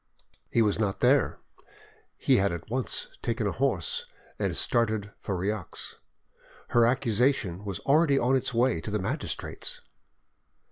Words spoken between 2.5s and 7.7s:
at once taken a horse and started for Rieux. Her accusation